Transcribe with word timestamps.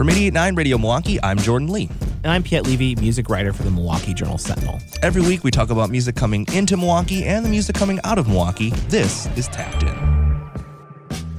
From 0.00 0.08
88.9 0.08 0.56
Radio 0.56 0.78
Milwaukee, 0.78 1.22
I'm 1.22 1.36
Jordan 1.36 1.68
Lee. 1.68 1.90
And 2.24 2.32
I'm 2.32 2.42
Piet 2.42 2.64
Levy, 2.64 2.96
music 2.96 3.28
writer 3.28 3.52
for 3.52 3.64
the 3.64 3.70
Milwaukee 3.70 4.14
Journal 4.14 4.38
Sentinel. 4.38 4.80
Every 5.02 5.20
week 5.20 5.44
we 5.44 5.50
talk 5.50 5.68
about 5.68 5.90
music 5.90 6.16
coming 6.16 6.46
into 6.54 6.78
Milwaukee 6.78 7.24
and 7.24 7.44
the 7.44 7.50
music 7.50 7.76
coming 7.76 8.00
out 8.02 8.16
of 8.16 8.26
Milwaukee. 8.26 8.70
This 8.88 9.26
is 9.36 9.46
Tapped 9.48 9.82
In. 9.82 10.19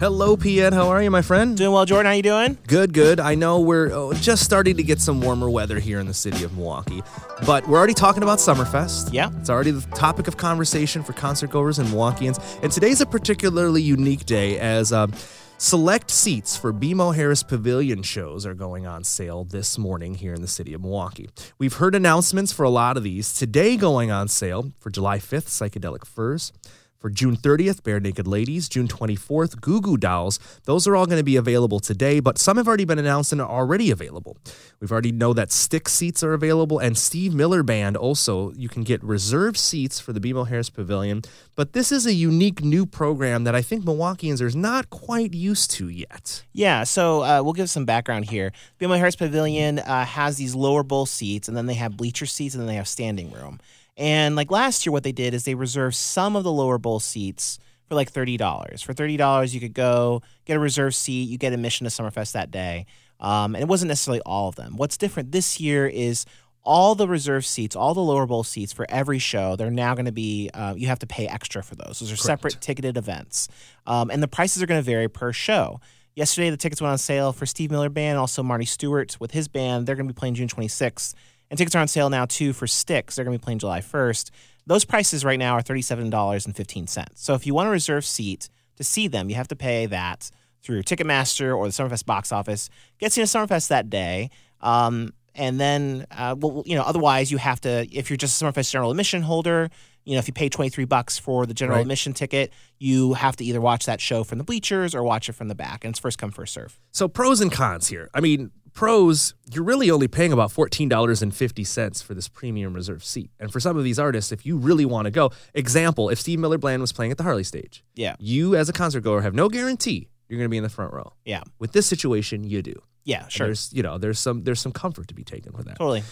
Hello, 0.02 0.36
Piet. 0.36 0.74
How 0.74 0.88
are 0.88 1.04
you, 1.04 1.12
my 1.12 1.22
friend? 1.22 1.56
Doing 1.56 1.74
well, 1.74 1.86
Jordan. 1.86 2.08
How 2.08 2.14
are 2.14 2.16
you 2.16 2.24
doing? 2.24 2.58
Good, 2.66 2.92
good. 2.92 3.20
I 3.20 3.36
know 3.36 3.60
we're 3.60 3.92
oh, 3.94 4.14
just 4.14 4.44
starting 4.44 4.78
to 4.78 4.82
get 4.82 5.00
some 5.00 5.22
warmer 5.22 5.48
weather 5.48 5.78
here 5.78 6.00
in 6.00 6.08
the 6.08 6.14
city 6.16 6.44
of 6.44 6.58
Milwaukee, 6.58 7.04
but 7.46 7.68
we're 7.68 7.78
already 7.78 7.94
talking 7.94 8.24
about 8.24 8.40
Summerfest. 8.40 9.14
Yeah. 9.14 9.30
It's 9.40 9.52
already 9.52 9.70
the 9.70 9.82
topic 9.96 10.28
of 10.28 10.38
conversation 10.38 11.04
for 11.04 11.14
concert 11.14 11.52
goers 11.52 11.78
and 11.78 11.88
Milwaukeeans. 11.90 12.42
And 12.64 12.72
today's 12.72 13.00
a 13.02 13.06
particularly 13.06 13.84
unique 13.84 14.26
day 14.26 14.58
as 14.58 14.92
um, 14.92 15.14
select 15.60 16.10
seats 16.10 16.58
for 16.58 16.74
BMO 16.74 17.14
Harris 17.14 17.44
Pavilion 17.44 18.02
shows 18.02 18.44
are 18.48 18.56
going 18.56 18.88
on 18.88 19.04
sale 19.04 19.44
this 19.44 19.78
morning 19.78 20.16
here 20.16 20.34
in 20.34 20.42
the 20.42 20.48
city 20.48 20.74
of 20.74 20.82
Milwaukee. 20.82 21.30
We've 21.60 21.76
heard 21.76 21.94
announcements 21.94 22.52
for 22.52 22.64
a 22.64 22.72
lot 22.72 22.98
of 22.98 23.04
these. 23.04 23.36
Today 23.36 23.78
going 23.78 24.10
on 24.10 24.30
sale 24.30 24.72
for 24.80 24.90
July 24.90 25.20
5th, 25.20 25.46
Psychedelic 25.46 26.08
Furs. 26.08 26.52
For 27.02 27.10
June 27.10 27.36
30th, 27.36 27.82
Barenaked 27.82 28.28
Ladies. 28.28 28.70
June 28.70 28.88
24th, 28.88 29.60
Goo 29.60 29.82
Goo 29.82 29.98
Dolls. 29.98 30.38
Those 30.66 30.86
are 30.86 30.96
all 30.96 31.08
going 31.08 31.18
to 31.18 31.24
be 31.24 31.36
available 31.36 31.80
today, 31.80 32.20
but 32.20 32.38
some 32.38 32.58
have 32.58 32.68
already 32.68 32.86
been 32.86 33.00
announced 33.00 33.32
and 33.32 33.42
are 33.42 33.50
already 33.50 33.90
available. 33.90 34.38
We've 34.80 34.92
already 34.92 35.12
know 35.12 35.34
that 35.34 35.52
Styx 35.52 35.94
seats 35.94 36.22
are 36.22 36.34
available, 36.34 36.78
and 36.78 36.96
Steve 36.96 37.34
Miller 37.34 37.64
Band 37.64 37.98
also. 37.98 38.52
You 38.52 38.70
can 38.70 38.84
get 38.84 39.04
reserved 39.04 39.58
seats 39.58 40.00
for 40.00 40.14
the 40.14 40.20
BMO 40.20 40.48
Harris 40.48 40.70
Pavilion, 40.70 41.24
but 41.56 41.74
this 41.74 41.92
is 41.92 42.06
a 42.06 42.14
unique 42.14 42.64
new 42.64 42.86
program 42.86 43.46
that 43.46 43.56
I 43.56 43.64
think 43.64 43.84
Milwaukeeans 43.84 44.40
are 44.40 44.56
not 44.56 44.92
quite 44.92 45.34
used 45.34 45.72
to 45.72 45.90
yet. 45.90 46.44
Yeah, 46.54 46.84
so 46.84 47.24
uh, 47.24 47.42
we'll 47.44 47.54
give 47.54 47.72
some 47.72 47.86
background 47.86 48.30
here. 48.30 48.52
BMO 48.80 49.00
Harris 49.00 49.16
Pavilion 49.16 49.80
uh, 49.80 50.06
has 50.06 50.38
these 50.38 50.54
lower 50.54 50.84
bowl 50.84 51.08
seats, 51.08 51.48
and 51.48 51.58
then 51.58 51.66
they 51.66 51.74
have 51.74 51.98
bleacher 51.98 52.28
seats, 52.28 52.54
and 52.54 52.62
then 52.62 52.68
they 52.68 52.76
have 52.76 52.88
standing 52.88 53.32
room. 53.32 53.60
And 54.02 54.36
like 54.36 54.50
last 54.50 54.84
year, 54.84 54.92
what 54.92 55.04
they 55.04 55.12
did 55.12 55.36
is 55.36 55.46
they 55.46 55.54
reserved 55.54 55.96
some 55.96 56.36
of 56.36 56.44
the 56.44 56.52
lower 56.52 56.80
bowl 56.80 57.00
seats 57.00 57.60
for 57.88 57.94
like 57.94 58.10
thirty 58.10 58.36
dollars. 58.36 58.82
For 58.82 58.94
thirty 58.94 59.16
dollars, 59.16 59.54
you 59.54 59.62
could 59.62 59.76
go 59.76 60.24
get 60.46 60.58
a 60.58 60.60
reserved 60.60 60.96
seat. 60.96 61.30
You 61.30 61.38
get 61.38 61.54
admission 61.54 61.86
to 61.86 61.92
Summerfest 61.92 62.32
that 62.32 62.50
day, 62.50 62.88
um, 63.20 63.54
and 63.54 63.62
it 63.62 63.68
wasn't 63.68 63.90
necessarily 63.90 64.22
all 64.26 64.50
of 64.50 64.56
them. 64.56 64.76
What's 64.76 64.98
different 64.98 65.32
this 65.32 65.60
year 65.60 65.86
is 65.88 66.26
all 66.64 66.96
the 66.96 67.08
reserved 67.08 67.46
seats, 67.46 67.76
all 67.76 67.94
the 67.94 68.02
lower 68.02 68.26
bowl 68.26 68.44
seats 68.44 68.74
for 68.74 68.88
every 68.90 69.20
show. 69.20 69.56
They're 69.56 69.70
now 69.70 69.94
going 69.94 70.06
to 70.08 70.12
be 70.12 70.50
uh, 70.52 70.74
you 70.76 70.88
have 70.88 71.00
to 71.00 71.08
pay 71.08 71.28
extra 71.28 71.62
for 71.62 71.76
those. 71.76 72.00
Those 72.00 72.12
are 72.12 72.16
Correct. 72.16 72.24
separate 72.24 72.60
ticketed 72.60 72.98
events, 72.98 73.50
um, 73.86 74.10
and 74.10 74.24
the 74.24 74.28
prices 74.28 74.64
are 74.64 74.66
going 74.66 74.80
to 74.82 74.86
vary 74.86 75.10
per 75.10 75.32
show. 75.32 75.80
Yesterday, 76.16 76.50
the 76.50 76.58
tickets 76.58 76.82
went 76.82 76.92
on 76.92 76.98
sale 76.98 77.34
for 77.34 77.46
Steve 77.46 77.70
Miller 77.70 77.90
Band, 77.90 78.18
also 78.18 78.42
Marty 78.42 78.66
Stuart 78.66 79.18
with 79.20 79.30
his 79.30 79.48
band. 79.48 79.86
They're 79.86 79.96
going 79.96 80.08
to 80.08 80.14
be 80.14 80.18
playing 80.18 80.34
June 80.34 80.48
26th. 80.48 81.14
And 81.52 81.58
tickets 81.58 81.76
are 81.76 81.80
on 81.80 81.90
sale 81.90 82.10
now 82.10 82.26
too 82.26 82.54
for 82.54 82.66
Styx. 82.66 83.16
They're 83.16 83.26
going 83.26 83.38
to 83.38 83.40
be 83.40 83.44
playing 83.44 83.60
July 83.60 83.82
1st. 83.82 84.32
Those 84.66 84.86
prices 84.86 85.26
right 85.26 85.38
now 85.38 85.56
are 85.56 85.62
$37.15. 85.62 87.08
So 87.14 87.34
if 87.34 87.46
you 87.46 87.54
want 87.54 87.68
a 87.68 87.72
reserve 87.72 88.06
seat 88.06 88.50
to 88.78 88.86
see 88.86 89.10
them, 89.10 89.30
you 89.30 89.36
have 89.36 89.50
to 89.50 89.56
pay 89.56 89.86
that 89.88 90.32
through 90.64 90.84
Ticketmaster 90.84 91.56
or 91.56 91.66
the 91.68 91.74
Summerfest 91.74 92.06
box 92.06 92.32
office. 92.32 92.70
Gets 93.00 93.18
you 93.18 93.26
to 93.26 93.30
Summerfest 93.30 93.68
that 93.68 93.90
day. 93.90 94.30
Um, 94.62 95.14
and 95.36 95.60
then, 95.60 96.06
uh, 96.12 96.36
well, 96.38 96.64
you 96.66 96.76
know, 96.76 96.84
otherwise 96.84 97.32
you 97.32 97.38
have 97.38 97.60
to, 97.62 97.86
if 97.92 98.10
you're 98.10 98.18
just 98.18 98.42
a 98.42 98.46
Summerfest 98.46 98.72
general 98.72 98.92
admission 98.92 99.22
holder, 99.22 99.70
you 100.06 100.14
know, 100.14 100.20
if 100.20 100.28
you 100.28 100.34
pay 100.34 100.50
23 100.50 100.86
bucks 100.86 101.18
for 101.18 101.46
the 101.46 101.54
general 101.54 101.78
right. 101.78 101.82
admission 101.82 102.14
ticket, 102.14 102.52
you 102.80 103.14
have 103.14 103.36
to 103.38 103.46
either 103.46 103.62
watch 103.62 103.86
that 103.86 104.02
show 104.02 104.24
from 104.24 104.38
the 104.38 104.44
bleachers 104.44 104.96
or 104.96 105.04
watch 105.04 105.30
it 105.30 105.34
from 105.34 105.48
the 105.48 105.56
back. 105.56 105.84
And 105.84 105.92
it's 105.92 106.00
first 106.00 106.18
come, 106.18 106.32
first 106.32 106.54
serve. 106.54 106.80
So 106.92 107.08
pros 107.08 107.42
and 107.42 107.52
cons 107.52 107.88
here. 107.88 108.10
I 108.14 108.20
mean, 108.20 108.52
pros, 108.74 109.36
you're 109.54 109.64
really 109.64 109.92
only 109.92 110.08
paying 110.08 110.32
about 110.32 110.52
$14.50 110.52 112.04
for 112.04 112.14
this 112.14 112.28
premium 112.28 112.74
reserve 112.74 113.04
seat. 113.04 113.32
And 113.40 113.52
for 113.52 113.60
some 113.60 113.78
of 113.78 113.84
these 113.84 114.00
artists, 114.00 114.32
if 114.32 114.46
you 114.46 114.58
really 114.58 114.86
want 114.86 115.06
to 115.06 115.12
go, 115.12 115.32
example, 115.54 116.10
if 116.10 116.20
Steve 116.20 116.40
Miller 116.40 116.58
Band 116.58 116.82
was 116.82 116.92
playing 116.92 117.12
at 117.12 117.18
the 117.18 117.24
Harley 117.24 117.44
stage, 117.44 117.84
yeah. 117.96 118.16
you 118.20 118.56
as 118.56 118.70
a 118.70 118.74
concert 118.74 119.02
goer 119.02 119.22
have 119.22 119.34
no 119.34 119.50
guarantee 119.50 120.10
you're 120.28 120.38
going 120.38 120.46
to 120.46 120.50
be 120.50 120.58
in 120.58 120.64
the 120.64 120.70
front 120.70 120.94
row. 120.94 121.12
Yeah. 121.26 121.44
With 121.60 121.74
this 121.74 121.86
situation, 121.86 122.46
you 122.46 122.62
do. 122.62 122.82
Yeah, 123.04 123.28
sure. 123.28 123.46
And 123.46 123.50
there's, 123.50 123.74
you 123.74 123.84
know, 123.84 123.98
there's 123.98 124.20
some 124.20 124.44
there's 124.44 124.62
some 124.62 124.72
comfort 124.72 125.08
to 125.10 125.14
be 125.14 125.24
taken 125.24 125.54
with 125.54 125.66
that. 125.66 125.78
Totally. 125.78 126.04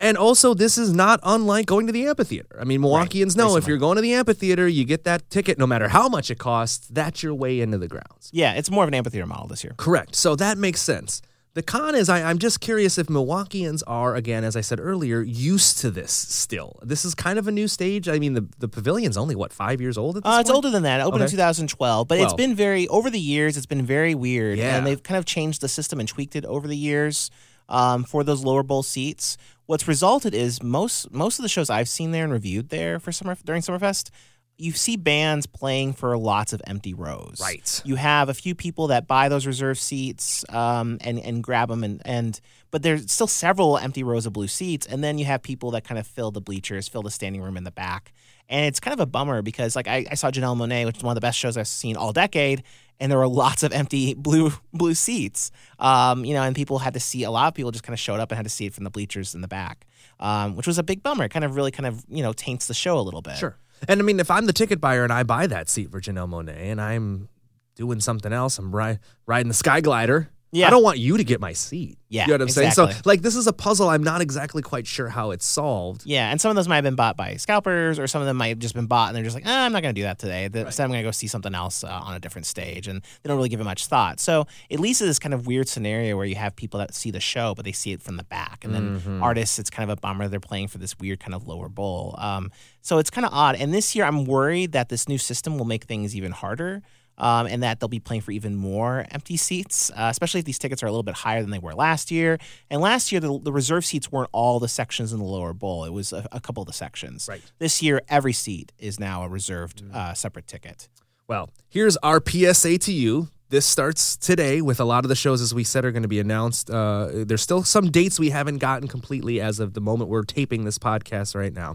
And 0.00 0.16
also, 0.16 0.54
this 0.54 0.78
is 0.78 0.92
not 0.92 1.18
unlike 1.24 1.66
going 1.66 1.86
to 1.88 1.92
the 1.92 2.06
amphitheater. 2.06 2.56
I 2.60 2.64
mean, 2.64 2.80
Milwaukeeans 2.80 3.28
right. 3.28 3.36
know 3.36 3.56
if 3.56 3.66
you're 3.66 3.78
going 3.78 3.96
to 3.96 4.02
the 4.02 4.14
amphitheater, 4.14 4.68
you 4.68 4.84
get 4.84 5.04
that 5.04 5.28
ticket 5.28 5.58
no 5.58 5.66
matter 5.66 5.88
how 5.88 6.08
much 6.08 6.30
it 6.30 6.38
costs. 6.38 6.86
That's 6.86 7.22
your 7.22 7.34
way 7.34 7.60
into 7.60 7.78
the 7.78 7.88
grounds. 7.88 8.30
Yeah, 8.32 8.52
it's 8.54 8.70
more 8.70 8.84
of 8.84 8.88
an 8.88 8.94
amphitheater 8.94 9.26
model 9.26 9.48
this 9.48 9.64
year. 9.64 9.74
Correct. 9.76 10.14
So 10.14 10.36
that 10.36 10.56
makes 10.56 10.80
sense. 10.80 11.20
The 11.54 11.62
con 11.64 11.96
is 11.96 12.08
I, 12.08 12.30
am 12.30 12.38
just 12.38 12.60
curious 12.60 12.98
if 12.98 13.08
Milwaukeeans 13.08 13.82
are, 13.88 14.14
again, 14.14 14.44
as 14.44 14.54
I 14.54 14.60
said 14.60 14.78
earlier, 14.78 15.22
used 15.22 15.78
to 15.78 15.90
this 15.90 16.12
still. 16.12 16.78
This 16.82 17.04
is 17.04 17.16
kind 17.16 17.36
of 17.36 17.48
a 17.48 17.50
new 17.50 17.66
stage. 17.66 18.08
I 18.08 18.20
mean, 18.20 18.34
the, 18.34 18.46
the 18.58 18.68
pavilion's 18.68 19.16
only, 19.16 19.34
what, 19.34 19.52
five 19.52 19.80
years 19.80 19.98
old 19.98 20.18
at 20.18 20.22
this 20.22 20.30
uh, 20.30 20.34
point? 20.34 20.40
It's 20.42 20.50
older 20.50 20.70
than 20.70 20.84
that. 20.84 21.00
It 21.00 21.02
opened 21.02 21.22
okay. 21.24 21.32
in 21.32 21.38
2012. 21.38 22.06
But 22.06 22.20
it's 22.20 22.34
been 22.34 22.54
very, 22.54 22.86
over 22.86 23.10
the 23.10 23.18
years, 23.18 23.56
it's 23.56 23.66
been 23.66 23.84
very 23.84 24.14
weird. 24.14 24.58
Yeah. 24.58 24.76
And 24.76 24.86
they've 24.86 25.02
kind 25.02 25.18
of 25.18 25.24
changed 25.24 25.60
the 25.60 25.68
system 25.68 25.98
and 25.98 26.08
tweaked 26.08 26.36
it 26.36 26.44
over 26.44 26.68
the 26.68 26.76
years 26.76 27.28
um, 27.68 28.04
for 28.04 28.22
those 28.22 28.44
lower 28.44 28.62
bowl 28.62 28.84
seats. 28.84 29.36
What's 29.68 29.86
resulted 29.86 30.34
is 30.34 30.62
most 30.62 31.12
most 31.12 31.38
of 31.38 31.42
the 31.42 31.48
shows 31.48 31.68
I've 31.68 31.90
seen 31.90 32.10
there 32.10 32.24
and 32.24 32.32
reviewed 32.32 32.70
there 32.70 32.98
for 32.98 33.12
summer 33.12 33.36
during 33.44 33.60
Summerfest 33.60 34.10
you 34.58 34.72
see 34.72 34.96
bands 34.96 35.46
playing 35.46 35.92
for 35.92 36.18
lots 36.18 36.52
of 36.52 36.60
empty 36.66 36.92
rows. 36.92 37.38
Right. 37.40 37.80
You 37.84 37.94
have 37.94 38.28
a 38.28 38.34
few 38.34 38.56
people 38.56 38.88
that 38.88 39.06
buy 39.06 39.28
those 39.28 39.46
reserve 39.46 39.78
seats 39.78 40.44
um, 40.48 40.98
and 41.00 41.18
and 41.18 41.42
grab 41.42 41.68
them, 41.68 41.84
and 41.84 42.02
and 42.04 42.40
but 42.70 42.82
there's 42.82 43.10
still 43.10 43.28
several 43.28 43.78
empty 43.78 44.02
rows 44.02 44.26
of 44.26 44.32
blue 44.32 44.48
seats, 44.48 44.84
and 44.86 45.02
then 45.02 45.16
you 45.16 45.24
have 45.24 45.42
people 45.42 45.70
that 45.70 45.84
kind 45.84 45.98
of 45.98 46.06
fill 46.06 46.32
the 46.32 46.40
bleachers, 46.40 46.88
fill 46.88 47.02
the 47.02 47.10
standing 47.10 47.40
room 47.40 47.56
in 47.56 47.64
the 47.64 47.70
back, 47.70 48.12
and 48.48 48.66
it's 48.66 48.80
kind 48.80 48.92
of 48.92 49.00
a 49.00 49.06
bummer 49.06 49.42
because 49.42 49.76
like 49.76 49.86
I, 49.86 50.04
I 50.10 50.14
saw 50.14 50.30
Janelle 50.30 50.56
Monáe, 50.56 50.84
which 50.86 50.96
is 50.96 51.02
one 51.04 51.12
of 51.12 51.16
the 51.16 51.24
best 51.24 51.38
shows 51.38 51.56
I've 51.56 51.68
seen 51.68 51.96
all 51.96 52.12
decade, 52.12 52.64
and 53.00 53.10
there 53.10 53.18
were 53.18 53.28
lots 53.28 53.62
of 53.62 53.72
empty 53.72 54.14
blue 54.14 54.52
blue 54.72 54.94
seats. 54.94 55.50
Um, 55.78 56.24
you 56.24 56.34
know, 56.34 56.42
and 56.42 56.54
people 56.54 56.78
had 56.78 56.94
to 56.94 57.00
see 57.00 57.22
a 57.22 57.30
lot 57.30 57.48
of 57.48 57.54
people 57.54 57.70
just 57.70 57.84
kind 57.84 57.94
of 57.94 58.00
showed 58.00 58.20
up 58.20 58.30
and 58.30 58.36
had 58.36 58.44
to 58.44 58.50
see 58.50 58.66
it 58.66 58.74
from 58.74 58.84
the 58.84 58.90
bleachers 58.90 59.34
in 59.34 59.40
the 59.40 59.48
back, 59.48 59.86
um, 60.20 60.56
which 60.56 60.66
was 60.66 60.78
a 60.78 60.82
big 60.82 61.02
bummer. 61.02 61.24
It 61.24 61.30
kind 61.30 61.44
of 61.44 61.56
really 61.56 61.70
kind 61.70 61.86
of 61.86 62.04
you 62.08 62.22
know 62.22 62.32
taints 62.32 62.66
the 62.66 62.74
show 62.74 62.98
a 62.98 63.02
little 63.02 63.22
bit. 63.22 63.36
Sure. 63.36 63.56
And 63.86 64.00
I 64.00 64.02
mean, 64.02 64.18
if 64.18 64.30
I'm 64.30 64.46
the 64.46 64.52
ticket 64.52 64.80
buyer 64.80 65.04
and 65.04 65.12
I 65.12 65.22
buy 65.22 65.46
that 65.46 65.68
seat 65.68 65.90
for 65.90 66.00
Janelle 66.00 66.28
Monáe 66.28 66.56
and 66.56 66.80
I'm 66.80 67.28
doing 67.76 68.00
something 68.00 68.32
else, 68.32 68.58
I'm 68.58 68.74
ri- 68.74 68.98
riding 69.26 69.48
the 69.48 69.54
Sky 69.54 69.80
Glider 69.80 70.30
yeah. 70.50 70.66
I 70.66 70.70
don't 70.70 70.82
want 70.82 70.98
you 70.98 71.16
to 71.16 71.24
get 71.24 71.40
my 71.40 71.52
seat. 71.52 71.98
Yeah. 72.08 72.22
You 72.22 72.28
know 72.28 72.34
what 72.34 72.40
I'm 72.42 72.48
exactly. 72.48 72.86
saying? 72.86 73.02
So, 73.02 73.02
like, 73.04 73.20
this 73.20 73.36
is 73.36 73.46
a 73.46 73.52
puzzle 73.52 73.90
I'm 73.90 74.02
not 74.02 74.22
exactly 74.22 74.62
quite 74.62 74.86
sure 74.86 75.08
how 75.08 75.30
it's 75.30 75.44
solved. 75.44 76.06
Yeah. 76.06 76.30
And 76.30 76.40
some 76.40 76.48
of 76.48 76.56
those 76.56 76.66
might 76.66 76.76
have 76.76 76.84
been 76.84 76.94
bought 76.94 77.18
by 77.18 77.36
scalpers, 77.36 77.98
or 77.98 78.06
some 78.06 78.22
of 78.22 78.26
them 78.26 78.38
might 78.38 78.48
have 78.48 78.58
just 78.58 78.74
been 78.74 78.86
bought 78.86 79.08
and 79.08 79.16
they're 79.16 79.24
just 79.24 79.34
like, 79.34 79.44
ah, 79.46 79.66
I'm 79.66 79.72
not 79.72 79.82
going 79.82 79.94
to 79.94 80.00
do 80.00 80.04
that 80.04 80.18
today. 80.18 80.44
Instead, 80.44 80.64
right. 80.64 80.80
I'm 80.80 80.90
going 80.90 81.00
to 81.00 81.06
go 81.06 81.10
see 81.10 81.26
something 81.26 81.54
else 81.54 81.84
uh, 81.84 81.88
on 81.88 82.14
a 82.14 82.18
different 82.18 82.46
stage. 82.46 82.88
And 82.88 83.02
they 83.02 83.28
don't 83.28 83.36
really 83.36 83.50
give 83.50 83.60
it 83.60 83.64
much 83.64 83.86
thought. 83.86 84.20
So, 84.20 84.46
at 84.70 84.80
least 84.80 85.02
it's 85.02 85.10
this 85.10 85.18
kind 85.18 85.34
of 85.34 85.46
weird 85.46 85.68
scenario 85.68 86.16
where 86.16 86.26
you 86.26 86.36
have 86.36 86.56
people 86.56 86.78
that 86.78 86.94
see 86.94 87.10
the 87.10 87.20
show, 87.20 87.54
but 87.54 87.66
they 87.66 87.72
see 87.72 87.92
it 87.92 88.00
from 88.00 88.16
the 88.16 88.24
back. 88.24 88.64
And 88.64 88.74
then 88.74 89.00
mm-hmm. 89.00 89.22
artists, 89.22 89.58
it's 89.58 89.70
kind 89.70 89.90
of 89.90 89.98
a 89.98 90.00
bummer. 90.00 90.28
They're 90.28 90.40
playing 90.40 90.68
for 90.68 90.78
this 90.78 90.98
weird 90.98 91.20
kind 91.20 91.34
of 91.34 91.46
lower 91.46 91.68
bowl. 91.68 92.14
Um, 92.16 92.50
so, 92.80 92.96
it's 92.96 93.10
kind 93.10 93.26
of 93.26 93.34
odd. 93.34 93.56
And 93.56 93.74
this 93.74 93.94
year, 93.94 94.06
I'm 94.06 94.24
worried 94.24 94.72
that 94.72 94.88
this 94.88 95.08
new 95.08 95.18
system 95.18 95.58
will 95.58 95.66
make 95.66 95.84
things 95.84 96.16
even 96.16 96.32
harder 96.32 96.82
um, 97.18 97.46
and 97.46 97.62
that 97.62 97.80
they'll 97.80 97.88
be 97.88 98.00
playing 98.00 98.22
for 98.22 98.30
even 98.30 98.56
more 98.56 99.04
empty 99.10 99.36
seats, 99.36 99.90
uh, 99.90 100.08
especially 100.10 100.40
if 100.40 100.46
these 100.46 100.58
tickets 100.58 100.82
are 100.82 100.86
a 100.86 100.90
little 100.90 101.02
bit 101.02 101.14
higher 101.14 101.42
than 101.42 101.50
they 101.50 101.58
were 101.58 101.74
last 101.74 102.10
year. 102.10 102.38
And 102.70 102.80
last 102.80 103.12
year, 103.12 103.20
the, 103.20 103.38
the 103.38 103.52
reserve 103.52 103.84
seats 103.84 104.10
weren't 104.10 104.30
all 104.32 104.58
the 104.58 104.68
sections 104.68 105.12
in 105.12 105.18
the 105.18 105.24
lower 105.24 105.52
bowl; 105.52 105.84
it 105.84 105.92
was 105.92 106.12
a, 106.12 106.26
a 106.32 106.40
couple 106.40 106.62
of 106.62 106.66
the 106.66 106.72
sections. 106.72 107.26
Right. 107.28 107.42
This 107.58 107.82
year, 107.82 108.00
every 108.08 108.32
seat 108.32 108.72
is 108.78 108.98
now 108.98 109.24
a 109.24 109.28
reserved 109.28 109.84
mm. 109.84 109.94
uh, 109.94 110.14
separate 110.14 110.46
ticket. 110.46 110.88
Well, 111.26 111.50
here's 111.68 111.96
our 111.98 112.22
PSA 112.26 112.78
to 112.78 112.92
you 112.92 113.28
this 113.50 113.64
starts 113.64 114.16
today 114.16 114.60
with 114.60 114.78
a 114.78 114.84
lot 114.84 115.04
of 115.06 115.08
the 115.08 115.14
shows, 115.14 115.40
as 115.40 115.54
we 115.54 115.64
said, 115.64 115.84
are 115.84 115.90
going 115.90 116.02
to 116.02 116.08
be 116.08 116.20
announced. 116.20 116.70
Uh, 116.70 117.08
there's 117.12 117.40
still 117.40 117.62
some 117.64 117.90
dates 117.90 118.20
we 118.20 118.28
haven't 118.28 118.58
gotten 118.58 118.88
completely 118.88 119.40
as 119.40 119.58
of 119.58 119.72
the 119.72 119.80
moment 119.80 120.10
we're 120.10 120.22
taping 120.22 120.64
this 120.64 120.78
podcast 120.78 121.34
right 121.34 121.54
now. 121.54 121.74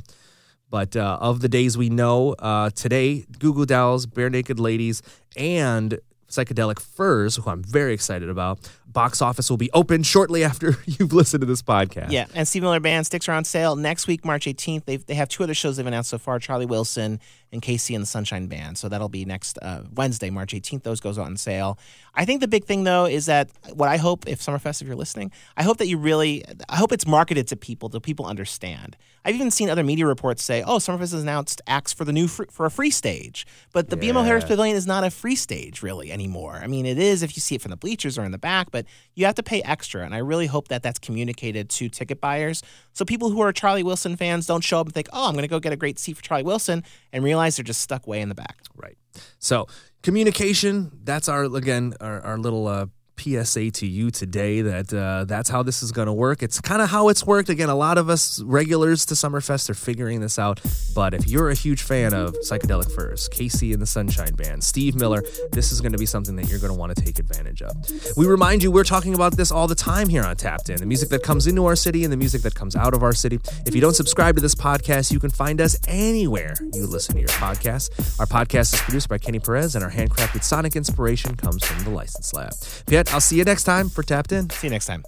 But 0.74 0.96
uh, 0.96 1.20
of 1.22 1.42
the 1.42 1.48
days 1.48 1.78
we 1.78 1.90
know 1.92 2.34
uh, 2.40 2.72
today, 2.72 3.26
Goo 3.38 3.54
Goo 3.54 3.68
Dolls, 3.68 4.08
Barenaked 4.08 4.60
Ladies, 4.60 5.04
and 5.38 6.00
Psychedelic 6.34 6.80
Furs, 6.80 7.36
who 7.36 7.50
I'm 7.50 7.64
very 7.64 7.94
excited 7.94 8.30
about. 8.30 8.60
Box 8.88 9.22
office 9.22 9.50
will 9.50 9.58
be 9.58 9.72
open 9.72 10.04
shortly 10.04 10.44
after 10.44 10.76
you've 10.86 11.14
listened 11.14 11.42
to 11.42 11.48
this 11.48 11.62
podcast. 11.62 12.12
Yeah, 12.12 12.26
and 12.34 12.48
Steve 12.48 12.64
Miller 12.64 12.80
Band 12.80 13.06
Styx 13.06 13.28
are 13.28 13.34
on 13.34 13.44
sale 13.44 13.76
next 13.76 14.08
week, 14.08 14.24
March 14.24 14.46
18th. 14.46 14.86
They've, 14.86 15.06
they 15.06 15.16
have 15.16 15.30
two 15.30 15.44
other 15.44 15.54
shows 15.54 15.78
they've 15.78 15.86
announced 15.86 16.10
so 16.10 16.18
far: 16.18 16.40
Charlie 16.40 16.66
Wilson 16.66 17.20
and 17.54 17.62
KC 17.62 17.96
and 17.96 18.02
the 18.02 18.08
Sunshine 18.08 18.48
Band. 18.48 18.78
So 18.78 18.90
that'll 18.90 19.10
be 19.10 19.26
next 19.26 19.58
uh, 19.62 19.84
Wednesday, 19.94 20.30
March 20.30 20.54
18th. 20.54 20.84
Those 20.84 21.00
goes 21.00 21.18
on 21.18 21.38
sale. 21.38 21.78
I 22.16 22.26
think 22.26 22.42
the 22.42 22.48
big 22.48 22.66
thing 22.66 22.84
though 22.84 23.06
is 23.06 23.28
that 23.28 23.50
what 23.74 23.90
I 23.90 23.98
hope, 23.98 24.28
if 24.28 24.42
Summerfest, 24.42 24.82
if 24.82 24.88
you're 24.88 24.96
listening, 24.96 25.32
I 25.56 25.64
hope 25.64 25.78
that 25.78 25.88
you 25.88 25.98
really, 25.98 26.44
I 26.68 26.76
hope 26.76 26.92
it's 26.92 27.08
marketed 27.08 27.48
to 27.50 27.56
people, 27.56 27.90
so 27.90 28.00
people 28.00 28.26
understand. 28.26 28.98
I've 29.26 29.36
even 29.36 29.52
seen 29.52 29.70
other 29.70 29.84
media 29.84 30.06
reports 30.06 30.44
say, 30.44 30.64
"Oh, 30.64 30.78
Summerfest 30.78 31.00
has 31.00 31.14
announced 31.14 31.62
acts 31.66 31.94
for 31.94 32.04
the 32.06 32.12
new 32.12 32.28
free, 32.28 32.48
for 32.50 32.66
a 32.66 32.72
free 32.72 32.90
stage," 32.90 33.48
but 33.72 33.90
the 33.90 33.98
yeah. 33.98 34.12
BMO 34.12 34.26
Harris 34.26 34.44
Pavilion 34.44 34.76
is 34.76 34.86
not 34.86 35.04
a 35.04 35.10
free 35.10 35.36
stage 35.36 35.82
really 35.82 36.12
anymore. 36.12 36.23
I 36.64 36.68
mean, 36.68 36.86
it 36.86 37.00
is 37.00 37.24
if 37.24 37.36
you 37.36 37.42
see 37.42 37.56
it 37.56 37.62
from 37.62 37.72
the 37.72 37.78
bleachers 37.78 38.20
or 38.20 38.24
in 38.24 38.32
the 38.32 38.38
back, 38.38 38.70
but 38.72 38.84
but 38.84 38.92
you 39.16 39.26
have 39.26 39.36
to 39.36 39.44
pay 39.44 39.62
extra. 39.64 40.06
And 40.06 40.14
I 40.14 40.20
really 40.20 40.48
hope 40.48 40.68
that 40.68 40.84
that's 40.84 41.00
communicated 41.00 41.70
to 41.70 41.90
ticket 41.90 42.22
buyers. 42.22 42.62
So 42.94 43.06
people 43.06 43.30
who 43.30 43.42
are 43.42 43.52
Charlie 43.52 43.84
Wilson 43.84 44.16
fans 44.16 44.46
don't 44.46 44.64
show 44.64 44.80
up 44.80 44.88
and 44.88 44.94
think, 44.94 45.08
oh, 45.14 45.28
I'm 45.28 45.34
going 45.34 45.44
to 45.44 45.50
go 45.50 45.60
get 45.60 45.74
a 45.74 45.78
great 45.78 46.00
seat 46.00 46.18
for 46.18 46.24
Charlie 46.24 46.44
Wilson 46.44 46.84
and 47.12 47.24
realize 47.24 47.56
they're 47.56 47.64
just 47.64 47.82
stuck 47.82 48.08
way 48.08 48.22
in 48.22 48.30
the 48.30 48.36
back. 48.36 48.58
Right. 48.76 48.98
So 49.40 49.68
communication, 50.02 50.92
that's 51.04 51.30
our, 51.30 51.44
again, 51.44 51.94
our, 52.02 52.22
our 52.22 52.38
little 52.38 52.68
uh, 52.68 52.88
PSA 53.18 53.72
to 53.72 53.88
you 53.88 54.12
today 54.12 54.62
that 54.62 54.94
uh, 54.94 55.26
that's 55.26 55.50
how 55.50 55.64
this 55.64 55.84
is 55.84 55.92
going 55.92 56.08
to 56.08 56.14
work. 56.14 56.44
It's 56.44 56.60
kind 56.60 56.82
of 56.82 56.90
how 56.90 57.10
it's 57.10 57.26
worked. 57.26 57.50
Again, 57.50 57.70
a 57.70 57.76
lot 57.76 57.98
of 57.98 58.10
us 58.10 58.42
regulars 58.42 59.06
to 59.08 59.14
Summerfest 59.14 59.70
are 59.70 59.74
figuring 59.74 60.22
this 60.22 60.38
out. 60.40 60.60
But 60.96 61.14
if 61.14 61.28
you're 61.28 61.50
a 61.50 61.56
huge 61.56 61.82
fan 61.82 62.14
of 62.14 62.34
Psychedelic 62.42 62.92
Furs, 62.92 63.30
KC 63.30 63.74
and 63.74 63.82
the 63.82 63.86
Sunshine 63.88 64.34
Band, 64.36 64.64
Steve 64.64 64.96
Miller, 64.96 65.24
this 65.52 65.72
is 65.72 65.82
going 65.82 65.92
to 65.94 65.98
be 65.98 66.06
something 66.06 66.36
that 66.36 66.50
you're 66.50 66.60
going 66.60 66.74
to 66.74 66.78
want 66.78 66.96
to 66.96 67.02
take 67.02 67.20
advantage 67.20 67.62
of. 67.62 67.76
We 68.18 68.26
remind 68.26 68.64
you, 68.64 68.72
we're 68.72 68.84
talking 68.84 69.14
about 69.14 69.38
this 69.38 69.52
all 69.52 69.68
the 69.68 69.76
time 69.76 70.10
here 70.10 70.24
on 70.24 70.36
Tapped 70.36 70.70
In 70.70 70.78
the 70.78 70.86
music 70.86 71.10
that 71.10 71.24
comes 71.24 71.48
into 71.48 71.66
our 71.66 71.76
city 71.76 72.04
and 72.04 72.12
the 72.12 72.18
music 72.18 72.42
that 72.42 72.56
comes 72.56 72.76
out 72.76 72.94
of 72.94 73.04
our 73.04 73.14
city. 73.14 73.40
If 73.66 73.76
you 73.76 73.82
don't 73.82 73.96
subscribe 73.96 74.36
to 74.36 74.42
this 74.42 74.56
podcast, 74.56 75.12
you 75.12 75.20
can 75.20 75.30
find 75.30 75.62
us 75.62 75.78
anywhere 75.88 76.56
you 76.74 76.86
listen 76.88 77.16
to 77.16 77.22
your 77.22 77.30
podcast. 77.30 78.20
Our 78.20 78.26
podcast 78.26 78.74
is 78.74 78.82
produced 78.82 79.10
by 79.10 79.18
Kenny 79.18 79.40
Perez, 79.40 79.76
and 79.76 79.84
our 79.84 79.92
handcrafted 79.92 80.44
sonic 80.44 80.76
inspiration 80.76 81.36
comes 81.36 81.64
from 81.64 81.84
the 81.84 81.90
License 81.90 82.34
Lab. 82.34 82.54
Piet, 82.88 83.03
I'll 83.12 83.22
see 83.22 83.38
you 83.38 83.44
next 83.44 83.64
time 83.64 83.90
for 83.90 84.04
Tapped 84.04 84.32
In. 84.32 84.50
See 84.50 84.68
you 84.68 84.72
next 84.72 84.86
time. 84.86 85.04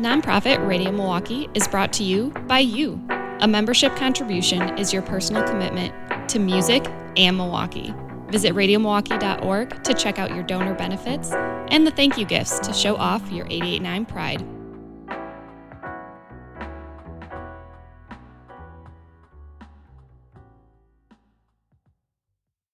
Nonprofit 0.00 0.66
Radio 0.66 0.90
Milwaukee 0.90 1.48
is 1.54 1.68
brought 1.68 1.92
to 1.94 2.02
you 2.02 2.30
by 2.46 2.58
you. 2.58 3.00
A 3.40 3.48
membership 3.48 3.94
contribution 3.96 4.78
is 4.78 4.92
your 4.92 5.02
personal 5.02 5.42
commitment 5.42 5.94
to 6.30 6.38
music 6.38 6.86
and 7.16 7.36
Milwaukee. 7.36 7.94
Visit 8.28 8.54
radiomilwaukee.org 8.54 9.82
to 9.82 9.94
check 9.94 10.18
out 10.18 10.34
your 10.34 10.42
donor 10.42 10.74
benefits 10.74 11.32
and 11.32 11.86
the 11.86 11.90
thank 11.90 12.16
you 12.16 12.24
gifts 12.24 12.58
to 12.60 12.72
show 12.72 12.96
off 12.96 13.30
your 13.30 13.46
889 13.46 14.06
pride. 14.06 14.59